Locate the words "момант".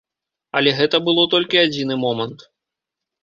2.05-2.39